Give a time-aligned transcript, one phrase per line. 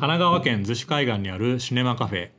[0.00, 2.30] 奈川県逗子海岸にあるシネマカフェ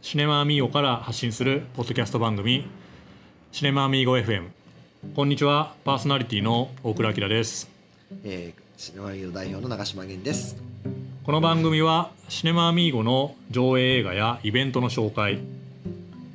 [0.00, 2.66] シネマアミーゴから発信するポッドキャスト番組
[3.52, 4.48] シネマアミーゴ FM
[5.14, 7.70] こんにちはパーソナリティの大倉明です。
[8.24, 10.62] えー、シネマミーゴ代表の長島源です。
[11.22, 15.40] この番組はシネマアミーゴの上映映画やイベントの紹介。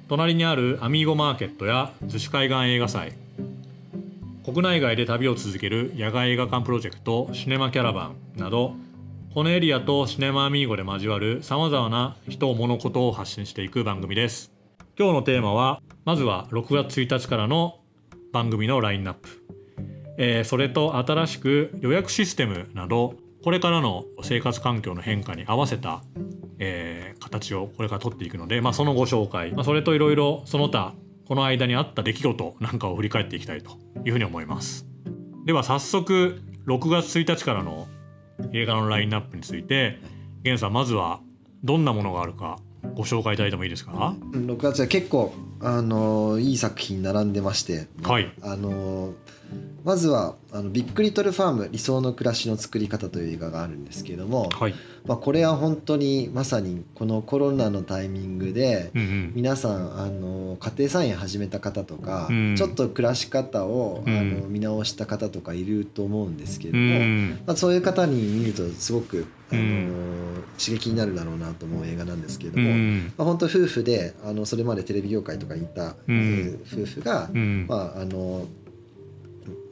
[0.08, 3.14] 隣にあるアミーゴマーケットや逗子海岸映画祭。
[4.46, 8.76] 国内外で旅を続ける野外映画館プロジェクトシネマキャラバンなど
[9.36, 14.54] このエリアとシネマアミーゴで交わるさまざまな人物事を発信していく番組です。
[14.98, 17.82] 今日のテーマはまずは6月1日からの
[18.32, 19.28] 番組のラインナップ、
[20.18, 26.02] えーそれと新しく予約システムなどこれからの生活環境の変化に合わせた、
[26.60, 30.94] えー形をこれから取っていくので、まあ、そのご紹介、まあ、それといろいろその他
[31.28, 33.72] この間にあった出来事なんかを振り返っていきたいと
[34.06, 34.88] いうふうに思います。
[35.44, 37.90] では早速6月1日からの
[38.54, 40.00] 映画のラインナップについて
[40.44, 41.20] 源さんまずは
[41.64, 42.60] どんなものがあるか
[42.96, 44.16] ご紹介いただいてもいいですか？
[44.34, 48.32] うん6月は結構あのーいい作品並んでまして、はい。
[48.44, 49.14] あのー
[49.86, 62.56] まずはあの「ビッグリトルファーム理想の暮らしの作り方」という映画があるんですけれども、はい、まあ、これは本当にまさにこのコロナのタイミングでうんうん、皆さんあの家庭菜園始めた方とか、うん。
[62.56, 64.18] ちょっと暮らし方を、うん。
[64.18, 67.30] あの見直した方とかいると思うんですけれうども、ん。
[67.46, 69.92] まあ、そういう方に見るとすごく、あのうん。
[70.58, 73.04] 刺激になるだろうなと思う映画なんですけれどうも、ん。
[73.06, 77.66] まあ、本当夫婦であのそれまでテレビ業界とかにいた、夫婦が、うん。
[77.68, 78.48] まあ、あの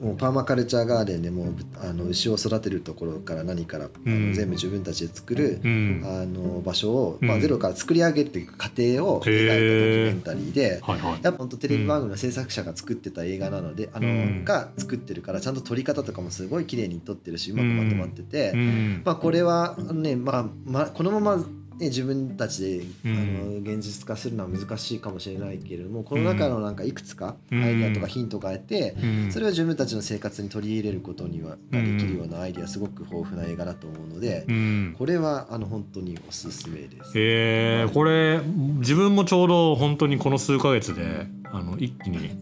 [0.02, 4.29] もうパーマカルチャーガーデンでもうあの牛を育てるところから何から、あうん。
[4.29, 6.02] の全部自分たちで作る、うん。
[6.03, 10.79] あの場所を、まあ、うんゼロから作り上げていく過程を描いたドキュメンタリーで。
[10.81, 11.19] はいはい。
[11.23, 19.01] やっぱ本当テレビ番組の制作者が作ってた映画なので、あのうんが作ってるからちゃんと撮り方とかもすごい綺麗に撮ってるしうまくまとまってて、うん。
[19.05, 21.45] まあ、これはね、まあまあ、このまま、
[21.79, 27.63] ね、自分たちで、うんあの現実化するのは難しいかもしれないけれどもこの中のなんかいくつかうん。
[27.63, 29.31] アイデアとかヒントがあって、うん。
[29.31, 34.95] それを自分たちの生活に取り入れることにはができるようなアイデアすごく豊富な映画だと思うので、うん。
[34.97, 37.12] これはあの本当におすすめです。
[37.16, 38.41] えー、これ
[38.79, 42.38] 自分もちょうど本当にこの数ヶ月であの一気に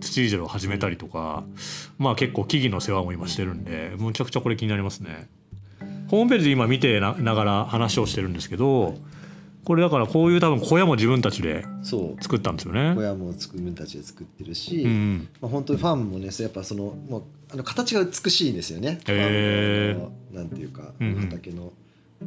[0.00, 1.44] 土いじりを始めたりとか
[1.98, 5.28] まあ結構木々の世話も今してるんでむちゃくちゃこれ気になりますね
[6.08, 8.94] ホームページで今見てなながら話をしてるんですけど
[9.64, 12.22] これだからこういう多分小屋も自分たちでそう。
[12.22, 12.94] 作ったんですよね。
[12.94, 18.98] 小屋も自分たちで作ってるし、うんまあ、本当にファンもねやっぱそのもうあの形が美しいんですよね。
[19.06, 19.94] へー。
[19.94, 21.20] ファンのあのなんていうか、うんうん。
[21.20, 21.72] 畑の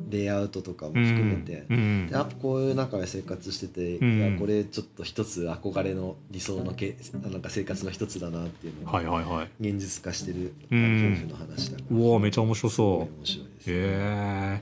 [0.10, 2.08] レイアウトとかもうん含めて、うん。
[2.08, 11.98] でやっぱこういう中で生活してて、うんいやこれちょっと一つ憧れの理想のけなんか生活の一つだなっていうのを現実化してる、うん夫婦の話だから。
[11.98, 12.88] うわめちゃ面白そう。
[13.00, 13.72] 面白いです。
[13.72, 14.62] へえ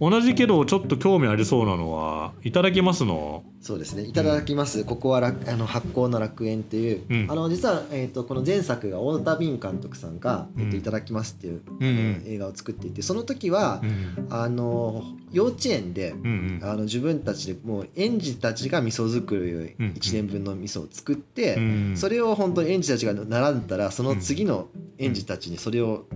[0.00, 3.44] 同じけどちょっと興味ありそうなのはいただきますの？
[3.60, 4.02] そうですね。
[4.02, 4.84] いただきます。
[4.84, 7.30] ここは楽あの発酵の楽園っていう、うん。
[7.30, 16.68] あの実はえっ、とこの前作が太田敏監督さんが、えっとうんいただきますっていう、うん映画を作っていて、その時は、うんあの幼稚園で、うんうん。
[16.68, 24.66] あの自分たちでもう園児たちが味噌作りをうん1年分の味噌を作って、うんそれを本当に園児たちが習ったらその次の
[24.98, 26.06] 園児たちにそれを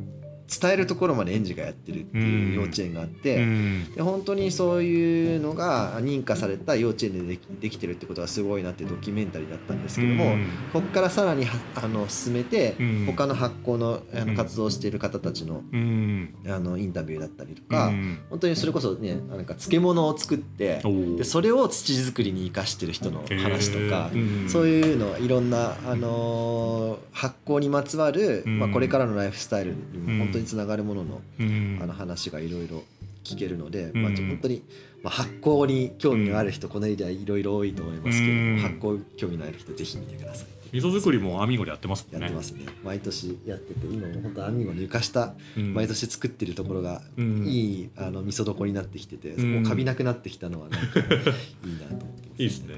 [0.49, 3.37] 伝えるところまで園児がやってるっていう幼稚園があって。
[3.37, 3.93] うん。
[3.95, 10.47] で本当にそういうのが認可された幼稚園でできできてるってことがすごいなってドキュメンタリーだったんですけども、うん。
[10.73, 13.05] ここからさらにはあの進めて、うん。
[13.07, 14.29] 他の発行のあうん。
[14.29, 16.35] の活動している方たちのうん。
[16.47, 18.19] あのインタビューだったりとか、うん。
[18.31, 20.83] 本当にそれこそねなんか漬物を作って
[21.17, 24.49] でそれを土作りに生かしてる人の話とか、へーうん。
[24.49, 28.59] そういうのいろんな、あのー発酵にまつわる、うん。
[28.59, 30.19] まあ、これからのライフスタイルにうん。
[30.19, 31.79] も本当につながるものの,、うん。
[31.83, 32.85] あの話がいろいろ
[33.25, 34.03] 聞けるので、うん。
[34.03, 34.63] まあ、本当に、
[35.03, 38.59] まあ、発酵に興味がある人、このエリアいろいろ多いと思いますけど、うん。
[38.59, 40.49] 発酵興味のある人ぜひ見てください。
[40.73, 42.19] 味噌作りもアミーゴでやってますね。
[42.19, 42.67] やってますね。
[42.85, 45.75] 毎年やってて今も本当アミーゴの床下うん。
[45.75, 47.47] 毎年作ってるところがうん。
[47.47, 51.29] いいあの味噌床になってきててうんもうカビなくなってきたのはなんかいいなと思っ
[51.99, 52.75] てます いいですね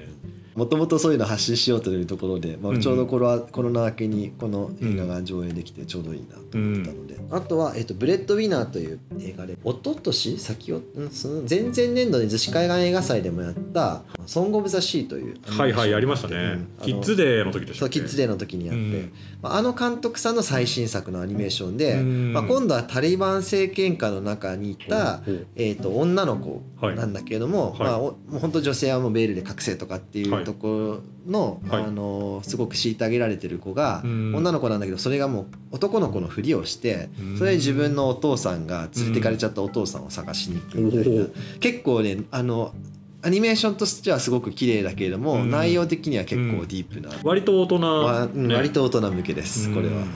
[0.55, 16.39] もともとそういうの発信しようというところで、まあ、うんちょうどコロ,、コロナ明けにこの映画が上映できてちょうどいいなと思ってたので、あとは、えっと「ブレッドウィナー」という映画で一昨年先をうんその前々年度に逗子海岸映画祭でもやったソング・オブ・ザ・シー」というはいはいやりましたね、う
[16.85, 19.13] んキッズデーの時でしたキッズデーの時にやって、うん。
[19.43, 22.33] まああの監督さんの最新作のアニメーションで、うん。
[22.33, 25.23] まあ、今度はタリバン政権下の中にいた、
[25.57, 27.79] えー、と女の子はいなんだけれども、はい。
[27.81, 31.83] まあ、おもう本当女性はもうベールで隠せとかっていうところの,、はい。
[31.85, 34.35] あのすごく虐げられてる子が、うん。
[34.35, 37.39] 女の子なんだけどそれがもう男の子のふりをしてうん。
[37.39, 42.73] それで自分のお父さんが連れてかれちゃったお父さんを探しに行くみたいな、お結構ねあの
[43.21, 45.51] アニメーションとしてはすごく綺麗だけれども、うん。
[45.51, 48.55] 内容的には結構ディープな、割と大人、ね。
[48.55, 49.75] 割と大人向けです、うん。
[49.75, 50.07] これは、うん。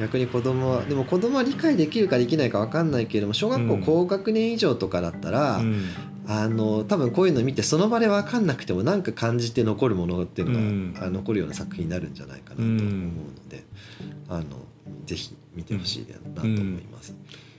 [0.00, 3.82] 逆に子供はでも子供は理解できるかできないか分かんないけれども小学校うん。
[3.82, 5.84] 高学年以上とかだったら、うん
[6.26, 10.94] あの多分こういうの見てその場で分かんなくても何か感じて残るものっていうのが、うん。
[11.00, 13.64] あ残るような作品になるんじゃないかなと思うので、
[14.28, 14.44] あの
[15.06, 17.14] ぜひ見てほしいなと思います。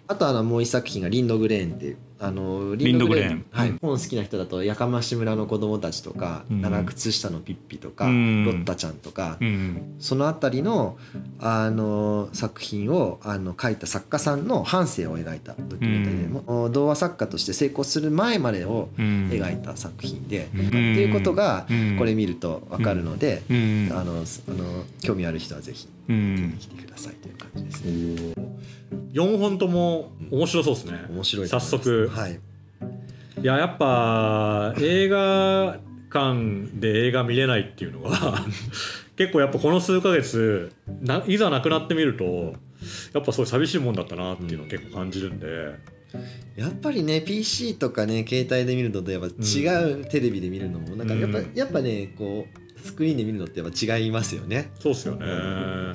[0.07, 3.69] あとあのもう一作品が「リンドグレーン」っていうあのリンドグレーンはい。
[3.71, 3.79] うん。
[3.81, 6.61] 本好きな人だとやかまし村の子供たちとか、うん。
[6.61, 8.45] 長靴下のピッピとか、うん。
[8.45, 10.97] ロッタちゃんとか、うんそのあたりの
[11.39, 19.29] あの作品をあの書いた作家さんの半生を描いたドキュメンタリーで、もう童話作家として成功する前までをうん。
[19.29, 20.67] 描いた作品で、うん。
[20.67, 21.95] っていうことがうん。
[21.97, 23.89] これ見ると分かるので、うん。
[23.91, 26.55] あのあの興味ある人はぜひうん。
[26.57, 28.54] 来てくださいという感じですね。
[29.13, 31.05] 4本とも面白そうですね。
[31.09, 32.09] 面白いと早速。
[32.13, 32.39] はい、
[33.41, 35.79] いややっぱ映画
[36.11, 38.45] 館で映画見れないっていうのは
[39.17, 40.71] 結構やっぱこの数ヶ月
[41.01, 42.55] ないざなくなってみると
[43.13, 45.75] やっぱそう寂しいもんだったなっていうのを結構感じるんで、
[46.55, 51.51] やっぱりね PC とかね携帯で見るのとやっぱ違う、テレビで見るのもなんかやっぱ,、うん。
[51.55, 54.71] やっぱねこうスクリーンで見るのってやっぱ違いますよね。
[54.79, 55.25] そうっすよね、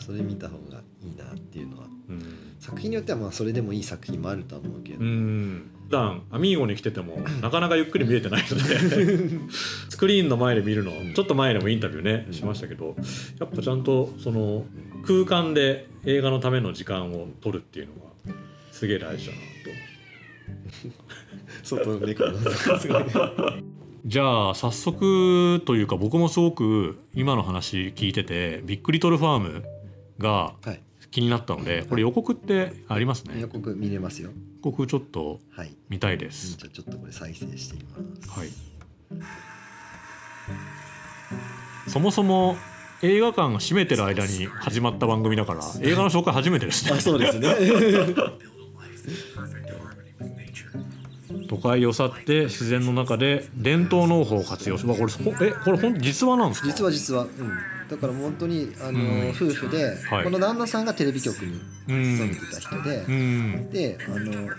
[0.01, 1.87] それ見た方がいいなっていうのは。
[2.09, 2.23] うん
[2.61, 5.71] 作品によってはまあそれでもいい作品もあるとは思うけど、うん。
[5.89, 9.41] 普段アミーゴに来てても なかなかゆっくり見れてないので。
[9.89, 12.97] スクリーンの前で見るのちょっと前でもインタビューねしましたけど
[13.39, 14.65] やっぱちゃんとその
[15.05, 18.35] 空間で映画のための時間を取るっていうのが
[18.73, 19.45] すげえ大事だなと。
[21.65, 22.33] 外の猫の
[24.07, 29.65] じゃあ早速というか僕もすごく今の話聞いててビッグリトルファーム
[30.19, 30.81] がはい
[31.11, 33.41] 気になったのでこれ予告ってありますね？
[33.41, 34.31] 予告見れますよ。
[34.65, 35.75] 予告ちょっとはい。
[35.89, 38.31] 見たいでじすゃあちょっとこれ再生してみます。
[38.31, 38.49] はい。
[41.89, 42.57] そもそも
[43.03, 46.93] 映画館が閉めてる間に始まった番組だから映画の紹介初めてですね。
[46.97, 47.49] あそうですね。
[51.49, 56.67] 都会を去って自然の中で伝統農法を活用しまあこれほえこれ本当実話なんですか？
[56.69, 57.29] 実は実は、うん、
[57.91, 59.31] だから本当にあの、うん。
[59.31, 60.25] 夫婦で、はい。
[60.25, 62.05] この旦那さんがテレビ局にうん。
[62.05, 63.71] 勤めてた人で、うん。
[63.71, 64.49] であの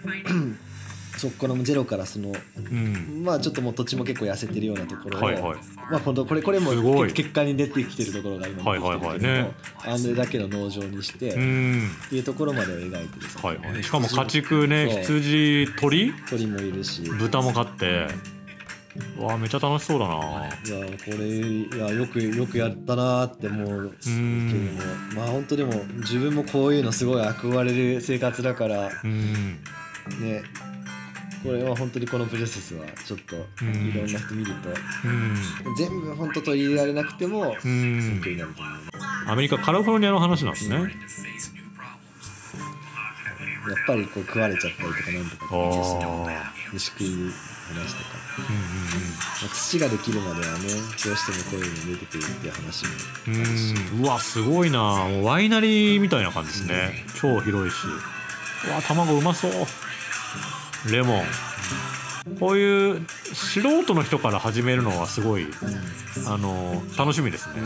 [1.17, 3.23] そこからもゼロからそのうん。
[3.23, 5.59] まあちょっともう土地も結構痩せてるようなところを、はいはい。
[5.91, 6.71] まあ本当これこれも
[7.03, 9.19] 結結果に出てきてるところが今はいはいはい。
[9.19, 13.03] 出てきてるけどねあれだけの農場にして、うっんていうところまでを描いてる
[13.41, 13.83] はいはい。
[13.83, 16.13] しかも家畜ね羊鳥？
[16.29, 17.01] 鳥もいるし。
[17.03, 18.07] 豚も飼って
[19.17, 20.15] わあめっちゃ楽しそうだな。
[20.15, 23.95] これいやよくよくやったなーって思う。
[24.03, 24.75] けどん。
[24.75, 24.81] も
[25.15, 28.89] まあ本当でも自分もこういうのすごい憧れる生活だから。
[29.03, 29.23] うん。
[30.19, 30.43] ね。
[31.43, 33.87] これは本当にこのプロセスはちょっとうん。
[33.87, 34.69] いろんな人見ると。
[34.69, 34.73] う
[35.11, 35.35] ん。
[35.77, 38.21] 全部本当取り入れられなくてもうん。
[39.27, 40.91] アメリカカリフォルニアの話なんですね
[43.67, 45.45] やっぱりこう食われちゃったりとかなんとか
[46.73, 48.09] 虫食い話とか、
[48.39, 48.55] うん
[49.41, 50.67] まあ土ができるまではね
[51.03, 52.91] どうしてもこういうの出てくるっていう話も
[53.27, 54.05] うんうんうん。
[54.05, 54.79] うわすごいな。
[54.79, 57.05] もうワイナリーみたいな感じですね。
[57.19, 57.75] 超広いし。
[58.67, 59.51] うわ卵うまそう。
[60.91, 61.23] レモン。
[62.39, 65.47] こういう素人の人から始めるのはすごい
[66.27, 67.61] あの楽しみですね。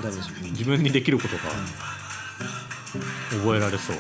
[0.52, 1.42] 自分にできることが
[3.32, 3.98] 覚えられそう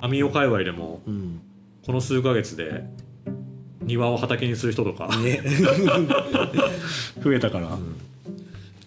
[0.00, 1.40] アミオ界隈でもうん。
[1.84, 2.84] この数ヶ月で
[3.80, 5.40] 庭を畑にする人とかね。
[7.22, 7.70] 増えたから、い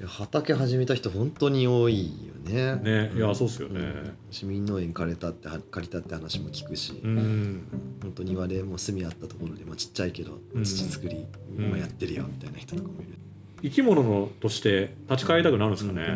[0.03, 2.75] や畑始めた人本当に多いよね。
[2.75, 3.12] ね。
[3.15, 4.13] いやそうっすよね。
[4.30, 7.62] 市民農園借りたって借りたって話も聞くし、うん。
[8.03, 10.63] 本当庭でもう住みあったところで、まあ、ちっちゃいけどうん。
[10.63, 11.25] 土作り
[11.58, 11.65] うん。
[11.65, 13.18] 今やってるよみたいな人とかもいる、
[13.63, 16.08] 生き物のとして立ち返りたくなるんですかね、や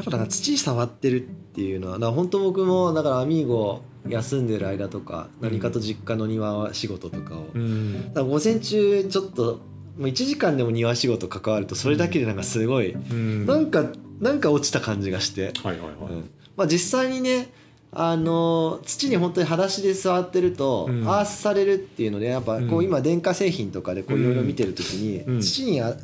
[0.00, 8.14] っぱだから土触ってるっていうのはだから本当僕もだからアミーゴ休んでる間とか何かと実家の庭仕事とかを、うん。
[8.14, 9.60] だ午前中ちょっと
[9.98, 13.46] もう1時間でも庭仕事関わるとそれだけでなんかすごい、うん。
[13.46, 13.84] なんか
[14.20, 16.30] なんか落ちた感じがして、はいはいはい、うん。
[16.56, 17.48] まあ、実際にね
[17.92, 21.08] あの土に本当に裸足で座ってると、うん。
[21.08, 22.84] アースされるっていうのでやっぱこううん。
[22.84, 25.40] 今電化製品とかでこういろいろ見てる時に、うん。
[25.40, 25.94] 土にあ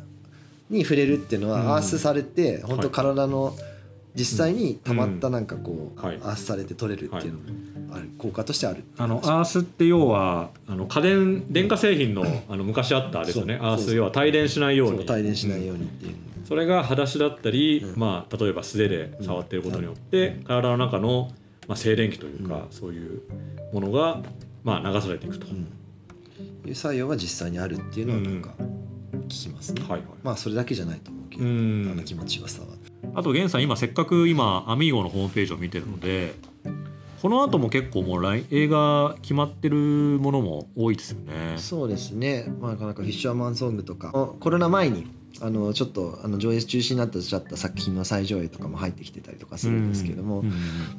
[0.69, 1.53] に触れるっていうのうん。
[1.53, 3.55] はアースされて本当体の
[4.15, 6.15] 実際に溜まったうんなんかこう、はい。
[6.17, 7.45] アースされて取れるっていうのも
[7.95, 8.83] ある効果としてある。
[8.97, 13.59] あのアースって要はあの家電電化製品のあの昔あったあれですよね。
[13.61, 15.05] アース要は帯電しないように。
[15.09, 16.11] 帯電しないようにっていう。
[16.11, 17.99] のそれが裸足だったり、うん。
[17.99, 21.29] まあ、例えば素手で触っていることによって、体の中の、
[21.67, 23.21] まあ、静電気というか、うそういう
[23.73, 24.21] ものが、
[24.63, 25.67] まあ、流されていくと、うん。
[26.65, 28.53] いう作用が実際にあるっていうのはなんか
[29.27, 30.03] 聞きますね、はいはい。
[30.23, 31.89] まあそれだけじゃないと思うけど、うん。
[31.91, 32.67] あの気持ちよさは
[33.17, 36.35] あと源さん今せっかく今アミーゴのホームページを見てるので
[37.19, 41.57] この後も結構もう来映画決まってるものも多いですよね。
[41.57, 44.11] そうですね、まあ、なかなかフィッシャーマンソングとか。
[44.39, 45.07] コロナ前に
[45.41, 50.49] あのちょっとあの上映中止になってちゃった作品の再上映とかも入ってきてたりとかするんですけども、うん。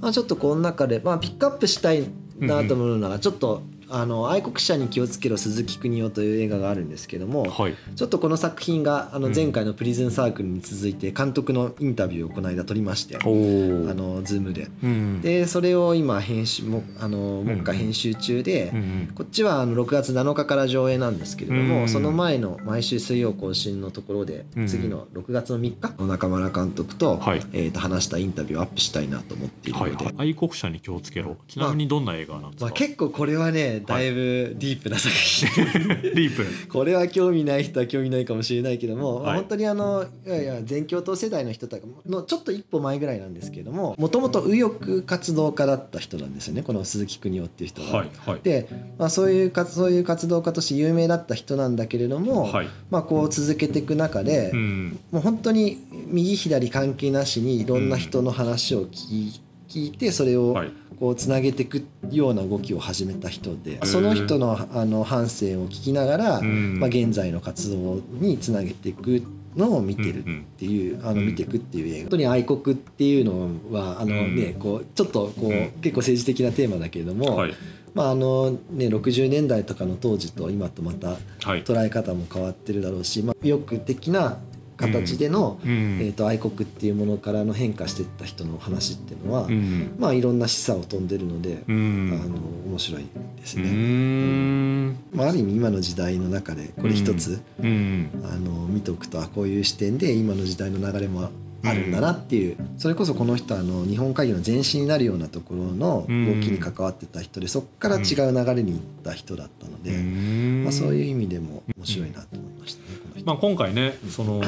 [0.01, 2.03] まあ、ちょっとこの中で、まあ、ピックアップしたい
[2.41, 9.39] なと思うのがちょっと、あの愛国者に気をつけろ鈴木邦夫という映画があるんですけども、はい、ちょっとこの作品があのうん。
[9.39, 13.91] 前回のプリズンサークルに続いて監督のインタビューをこの間撮りまして、おー。
[13.91, 14.69] あのズームで。
[14.83, 15.21] うん。
[15.21, 19.13] でそれを今編集もあのもう一回編集中で、うんうん。
[19.15, 21.89] こっちはあの6月7日から上映なんですけれども、うん。
[21.89, 24.67] その前の毎週水曜更新のところで、うん。
[24.67, 27.43] 次の6月の3日中村監督と,、はい。
[27.53, 30.05] えーと話したインタビューをアップしたいなと思っているので、はい。
[30.07, 31.37] はい、愛国者に気をつけろ。
[31.47, 36.69] ちなみにどんな映画なんですか、まあ、結構これはねだいぶディープな作品、ディープ。
[36.69, 39.37] これは興味ない人は興味ないかもしれないけども、まあはい。
[39.39, 46.63] 本当にあのいやいや全教頭世代の人とかのちょっと一歩前ぐらいなんですけどももともと右翼活動家だった人なんですよね。
[46.63, 47.89] この鈴木邦夫っていう人は。
[47.99, 48.41] はいはい。
[48.43, 48.69] で、
[48.99, 52.69] まあ、そういうかそういう活動家として有名だった人なんだけれども、はい。
[52.91, 54.99] まあ、こう続けていく中で、うん。
[55.11, 66.79] もう本当に右左関係なしにいろんな人の話を聞い聞いてそれをはいこうつなげていくような動きを始めた人でーその人のあの反省を聞きながら、うん。
[66.81, 69.23] まあ、現在の活動につなげていく
[69.57, 70.25] のを見てるっ
[70.59, 71.27] ていう、あのうん。
[71.27, 71.99] 見ていくっていう映画。
[72.03, 74.37] 本当に愛国っていうのはあの、うん。
[74.37, 75.71] ねこうちょっとこう、うん。
[75.81, 77.55] 結構政治的なテーマだけれども、はい。
[77.95, 81.63] まああのね、60年代とかの当時と今とまたはい。
[81.63, 84.39] 捉え方も変わってるだろうし、まあ、意欲的な
[84.79, 85.99] 形での、うん。
[86.01, 89.95] えー、と愛国っていうものからの変化していった人の話っていうのは、うん。
[89.99, 93.07] まあ、いろんな示唆を飛んでるので、うあんの面白い
[93.37, 93.71] ですうね。
[93.71, 94.89] ん。
[95.13, 98.09] まあ、ある意味今の時代の中でこれ一つ、うん。
[98.25, 101.31] あの見ておくとあこういう視点で今の時代の流れも
[101.65, 106.09] あるんだなっていう、それこそこの人はあの日本会議の前身になるようなところの動き
[106.51, 110.65] に関わってた人でそこから違う流れに行った人だったので、うん。
[110.65, 112.99] まあ、そういう意味でも面白いなと思いましたね。
[113.03, 113.27] この人。
[113.27, 114.41] まあ、今回ねその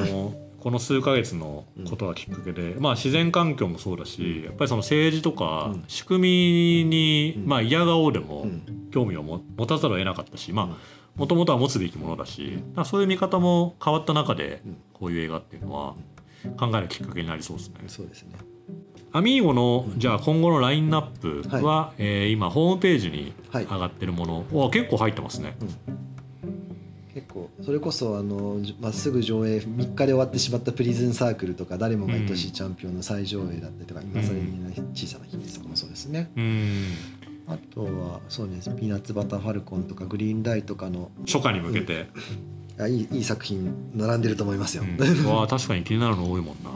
[0.61, 5.85] この数ヶ月のことがきっかけで、まあ、自然環境もそうだしやっぱりその政治とかうん。
[5.89, 7.47] 仕組みに、うん。
[7.47, 8.91] まあ、嫌顔でもうん。
[8.91, 14.77] 興味をも持たざるを得なかったしうんまあもともとは持つべきものだしそういう見方も変わった中でうん。
[14.93, 15.95] こういう映画っていうのは
[16.59, 17.75] 考えるきっかけになりそうですね。
[17.89, 18.31] そうですね。
[19.13, 23.65] アミーゴのじゃあ今後のラインナップは、えー今ホームページにはい。
[23.65, 25.57] 上がってるもの、わ結構入ってますね。
[27.13, 36.31] 結構それこそあのじまあ、すぐ上映3日で終わってしまった「プリズンサークル」とか「誰もが愛しいチャンピオン」の再上映だったりとか「今更言えない小さな秘密」とかもそうですね。
[36.37, 36.85] うん。
[37.49, 44.85] あとはそうです「ピーナッツバターファルコン」とか「グリーンライト」とかの初夏に向けて、あいいいい作品並んでると思いますよ。
[44.85, 46.71] うん、わあ確かに気になるの多いもんな。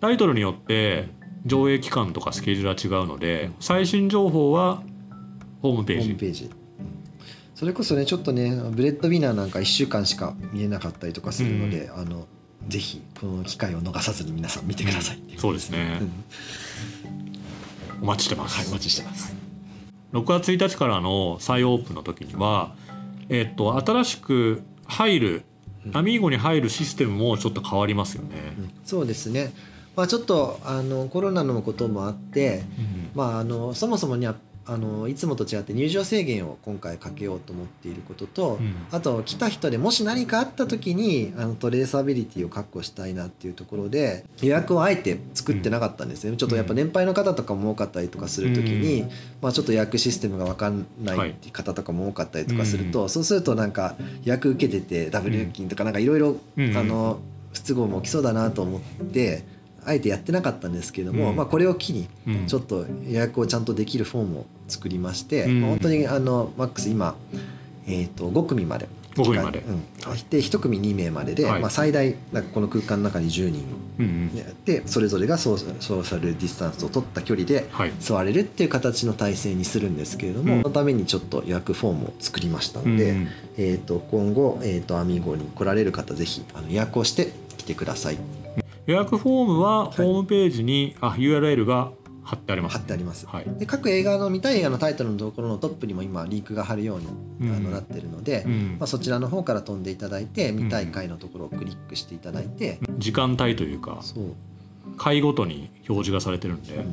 [0.00, 1.08] タイトルによって
[1.44, 4.82] 上映期間とかスケジュールは違うので最新情報は
[5.62, 6.02] ホームページ。
[6.02, 6.50] ホームページ、うん。
[7.54, 12.26] それこそねちょっとねブレッドウィナーなんか1週間しか見れなかったりとかするので、あの
[12.68, 16.00] ぜひこの機会を逃さずに皆さん見てくださいう、そうですね。
[16.00, 18.02] うん。
[18.02, 19.34] お待ちしてます、はいお待ちしてます。
[20.12, 22.74] 6月1日からの再オープンの時には
[23.28, 25.44] えっと新しく入る
[25.92, 28.30] アミーゴに入るシステムもちょっと変わりますよね、
[28.84, 29.52] そうですね、
[29.94, 32.64] まあ、ちょっとあのコロナのこともあって、
[33.14, 34.34] まあ、あのそもそもには
[34.68, 38.74] あのいつもと違って入場制限を今回かけようと思っていることと、うん。
[38.90, 49.10] あと来た人でもし何かあった時にあのトレーサビリティを確保したいなっていうところで予約をあえて作ってなかったんですね、ちょっとやっぱ年配の方とかも多かったりとかする時に、うん。
[49.40, 53.94] まあ、ちょっと予約システムが分かんないっていう方とかも多かったりとかすると、そうするとなんか
[54.24, 59.44] 予約受けててダブル料金とかなんかいろいろ不都合も起きそうだなと思って
[59.86, 61.36] あえてやってなかったんですけども、うん。
[61.36, 62.46] まあ、これを機にうん。
[62.46, 65.60] ちょっと予約をちゃんとできるフォームを作りまして、うん。
[65.60, 67.14] まあ本当にあのマックス今、
[67.86, 69.80] えー、と5組まで5組まで、うん、
[70.28, 71.60] で1組2名までで、はい。
[71.60, 73.64] まあ、最大なんかこの空間の中に10人
[73.98, 74.64] うんうん。
[74.64, 77.92] でそれぞれがソーソーシャルディスタンスを取った距離ではい。
[78.00, 80.62] 座れるっていう形の体制にするんですけれども、うん。
[80.62, 83.28] そのためにちょっと予約フォームを作りましたので、うんうん。
[83.56, 88.18] えー、と今後、えー、とアミーゴに来られる方ぜひあの予約をして来てください
[88.86, 91.90] 予約フォームはホームページに、あ URL が
[92.22, 93.44] 貼ってあります貼ってあります、はい。
[93.58, 97.06] で各映画の見たい映画のタイトルのところのトップにも今リンクが貼るように、
[97.40, 97.56] うん。
[97.56, 98.76] あのなってるので、うん。
[98.78, 104.00] まあ、そちらの方から飛んでいただいて見たい回のところをクリックしていただいて、時間帯というか
[104.96, 106.84] 回ごとに表示がされてるんで、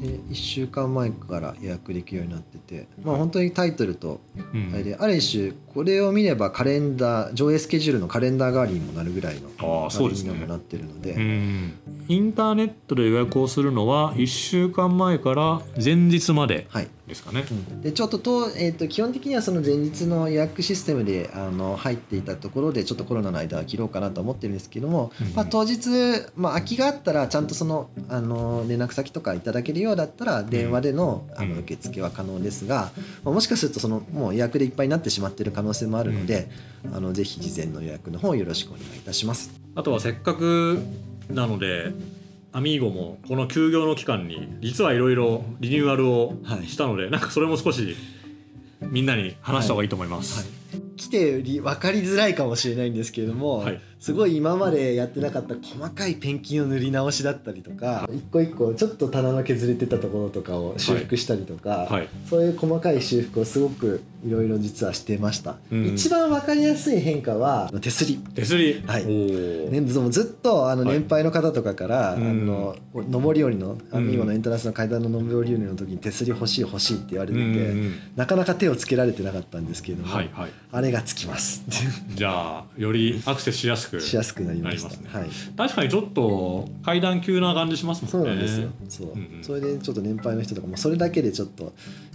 [0.00, 4.70] で1週間前から予約できるようになってて、まあ、本当にタイトルとうん。
[4.74, 10.46] あれである種これを見ればカレンダー上映スケジュールのカレンダー代わりにもなるぐらいのあーそうですね。
[10.46, 11.72] なってるので、うん。
[12.08, 16.66] インターネットで予約をするのは1週間前から前日まで。
[16.70, 17.44] はいですかね、
[17.82, 25.34] でちょっとと,、えー、と基本的にはその前日の予約システムであの入っていたところでちょっとコロナの間は切ろうかなと思ってるんですけども、うん。
[25.34, 25.88] まあ、当日、
[26.36, 31.54] まあ、空きがあったらちゃんとそのあの連絡先とかいただけるようだったら電話での,、あうん。
[31.54, 32.92] の受付は可能ですが、
[33.24, 36.48] まあ、もしかするとそのもう予約でいっぱいになってしまっている可能性もあるので、
[36.92, 39.50] あのぜひ事前の予約の方よろしくお願いいたします。
[39.74, 40.80] あとはせっかく
[41.28, 41.92] なので
[42.52, 46.66] アミーゴもこの休業の期間に実はいろいろリニューアルをはい。
[46.66, 47.96] したので、なんかそれも少し
[48.82, 50.50] みんなに話した方がいいと思います、
[50.96, 65.86] 来てより分かりづらいかもしれないんですけれども、はいすごい今までやってなかった細かいペンキの塗り直しだったりとか一個一個ちょっと棚の削れてたところとかを修復したりとか、はいそういう細かい修復をすごくいろいろ実はしてました、うん。
[65.94, 68.16] 一番分かりやすい変化は手すり。
[68.34, 69.06] 手すり、はい。
[69.06, 70.98] ね、ずずっとあのはい。
[70.98, 72.30] 年配の方とかから、うん。
[72.30, 73.96] あの上り下りのうん。
[73.96, 77.54] アミーゴのエントランスの階段の上り下りの時に手すり欲しい欲しいって言われてて、うんう
[77.88, 77.94] ん。
[78.16, 80.50] なかなか手をつけられてなかったんですけれども、はいはい。
[80.72, 81.64] あれがつきます。
[82.14, 84.90] じゃあよりアクセスしやすくしやすくなりました。
[84.90, 84.96] ね。
[85.08, 88.30] はい、確かにちょっと階段急な感じしますそもね。
[88.32, 89.44] うんなんですよ、そう、うんうん。
[89.44, 91.72] それでちょっと年配の人とかもそれだけでちょっと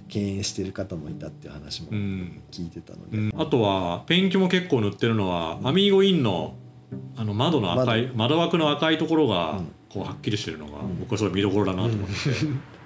[0.07, 2.41] 敬遠してる方もいたっていう話もうん。
[2.51, 3.31] 聞いてたので、うん。
[3.35, 6.55] あとはペンキも結構塗ってるのはアミーゴインの
[7.17, 8.37] あの窓の赤い窓。
[8.37, 9.67] 枠の赤いところがうん。
[9.95, 12.13] こうはっきりしてるのが、ん僕はすごい見どころだなと思って、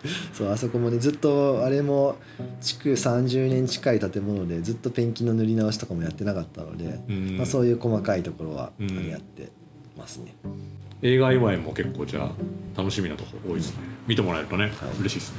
[0.34, 2.16] そうあそこもねずっとあれも
[2.62, 7.38] 築30年近い建物でずっとペンキの塗り直しとかもやってなかったので、うん。
[7.38, 8.72] まあ、そういう細かいところは
[9.10, 9.50] やって
[9.98, 10.34] ますね、
[11.02, 12.32] 映画以外も結構じゃあ
[12.78, 13.80] 楽しみなとこ多いですね。
[14.08, 15.38] 見てもらえるとね、嬉しいですね。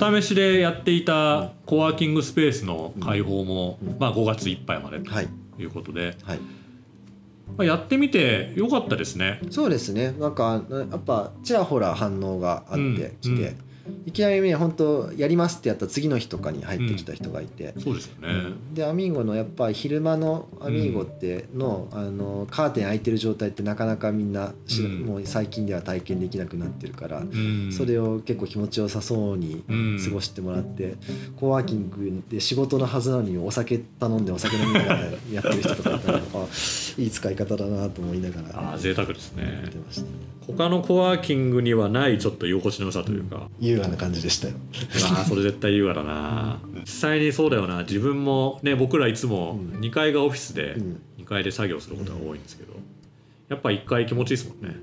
[0.00, 3.96] お試しでやっていたコワーキングスペースの開放も、うん。
[3.98, 5.28] まあ、5月いっぱいまでとはい。
[5.58, 6.38] いうことで、はい
[7.56, 9.40] まあ、やってみてよかったですね。
[9.50, 10.12] そうですね。
[10.18, 13.46] なんかやっぱちらほら反応があってきて、うん。
[13.46, 13.67] うん
[14.06, 25.06] いきなりね本当やりますってやった次の日とかに入ってきた人がいて、そうですよね、でアミーゴのやっぱ昼間のアミーゴっての,、あのカーテン開いてる状態ってなかなかみんなうん。
[25.06, 27.72] もう最近では体験できなくなってるから、うん。
[27.72, 30.00] それを結構気持ちよさそうにうん。
[30.02, 30.94] 過ごしてもらって、
[31.36, 36.46] コワーキングで仕事のはずなのにお酒頼んでお酒飲みながらやってる人とかいたら あ
[36.98, 39.64] いい使い方だなと思いながらああ贅沢ですね。
[40.46, 43.48] 他のコワーキングにはないちょっと居心地の良さというか、
[43.78, 44.54] 優雅な感じでしたよ。
[45.16, 46.60] ああそれ絶対優雅だな。
[46.80, 47.82] 実際にそうだよな。
[47.82, 49.80] 自分もね僕らいつもうん。
[49.80, 51.02] 2階がオフィスでうん。
[51.18, 52.74] 2階で作業することが多いんですけど
[53.48, 54.76] やっぱ1階気持ちいいですもんね。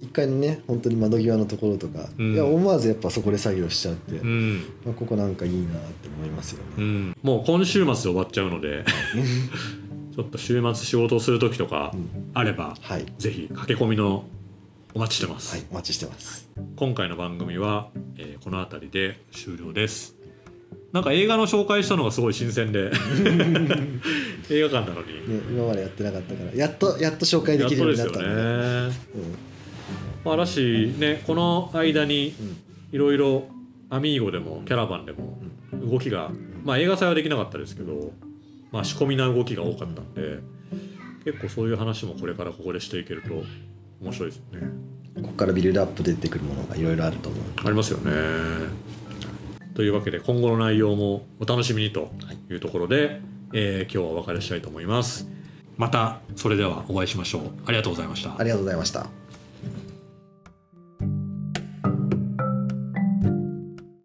[0.00, 2.34] 一回のね本当に窓際のところとか、うん。
[2.34, 6.64] いや思わずやっぱそこで作業しちゃって、うん、まあ、ここなんかいいなって思いますよね。
[6.78, 8.84] うん、もう今週末で終わっちゃうので
[10.14, 12.30] ちょっと週末仕事をする時とかうん。
[12.34, 14.24] あれば、はい、ぜひ駆け込みの
[14.94, 16.50] お待ちしてます、はい、お待ちしてます。
[16.76, 20.16] 今回の番組は、えーこの辺りで終了です。
[20.92, 22.90] なんか映画の紹介したのがすごい新鮮で
[24.50, 25.14] 映画館なのに。
[25.28, 28.26] ね、今までやってなかったから、やっとやっと紹介できるようになったね、
[30.24, 32.34] まあ、だしねこの間に
[32.92, 33.48] いろいろ
[33.88, 35.40] アミーゴでもキャラバンでも
[35.72, 36.30] 動きが、
[36.64, 38.12] まあ、映画祭はできなかったですけど、
[38.70, 40.40] まあ、仕込みな動きが多かったんで
[41.24, 43.44] 結構そういう話もこれからここでしていけると
[44.02, 44.60] 面白いですよ。
[44.60, 44.68] ね。
[45.22, 47.42] ここからビルドアップ出てくるものがいろいろあると思う。
[47.64, 48.12] ありますよね。
[49.74, 52.10] というわけで今後の内容もお楽しみにと
[52.50, 53.20] いうところで、
[53.52, 55.28] えー今日はお別れしたいと思います。
[55.76, 57.42] またそれではお会いしましょう。
[57.66, 58.38] ありがとうございました。
[58.38, 59.21] ありがとうございました。